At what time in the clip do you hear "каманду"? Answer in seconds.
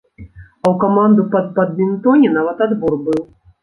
0.85-1.27